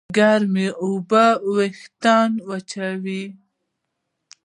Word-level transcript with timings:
ګرمې 0.17 0.67
اوبه 0.83 1.25
وېښتيان 1.55 2.31
وچوي. 2.47 3.23